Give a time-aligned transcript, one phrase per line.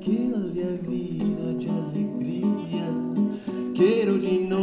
[0.00, 2.86] que dê a vida de alegria.
[3.74, 4.59] Quero de novo.